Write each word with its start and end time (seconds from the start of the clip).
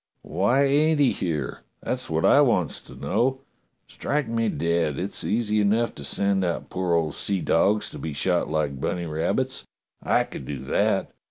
"Why, 0.23 0.63
ain't 0.63 0.99
he 0.99 1.11
here.'^ 1.11 1.59
That's 1.83 2.09
wot 2.09 2.25
I 2.25 2.41
wants 2.41 2.79
to 2.79 2.95
know. 2.95 3.41
Strike 3.87 4.27
me 4.27 4.49
dead! 4.49 4.97
it's 4.97 5.23
easy 5.23 5.61
enough 5.61 5.93
to 5.93 6.03
send 6.03 6.43
out 6.43 6.71
poor 6.71 6.95
old 6.95 7.13
seadogs 7.13 7.87
to 7.91 7.99
be 7.99 8.11
shot 8.11 8.49
like 8.49 8.81
bunny 8.81 9.05
rabbits. 9.05 9.63
I 10.01 10.23
could 10.23 10.45
do 10.47 10.57
that. 10.63 11.11